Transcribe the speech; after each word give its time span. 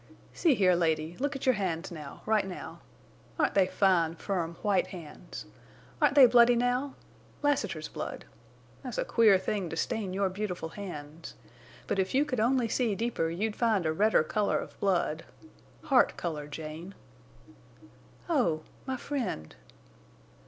"See 0.33 0.55
here, 0.55 0.73
lady, 0.73 1.15
look 1.19 1.35
at 1.35 1.45
your 1.45 1.53
hands 1.53 1.91
now, 1.91 2.23
right 2.25 2.47
now. 2.47 2.79
Aren't 3.37 3.53
they 3.53 3.67
fine, 3.67 4.15
firm, 4.15 4.55
white 4.63 4.87
hands? 4.87 5.45
Aren't 6.01 6.15
they 6.15 6.25
bloody 6.25 6.55
now? 6.55 6.95
Lassiter's 7.43 7.87
blood! 7.87 8.25
That's 8.81 8.97
a 8.97 9.05
queer 9.05 9.37
thing 9.37 9.69
to 9.69 9.75
stain 9.77 10.11
your 10.11 10.27
beautiful 10.27 10.69
hands. 10.69 11.35
But 11.85 11.99
if 11.99 12.15
you 12.15 12.25
could 12.25 12.39
only 12.39 12.67
see 12.67 12.95
deeper 12.95 13.29
you'd 13.29 13.55
find 13.55 13.85
a 13.85 13.93
redder 13.93 14.23
color 14.23 14.57
of 14.57 14.79
blood. 14.79 15.23
Heart 15.83 16.17
color, 16.17 16.47
Jane!" 16.47 16.95
"Oh!... 18.27 18.63
My 18.87 18.97
friend!" 18.97 19.55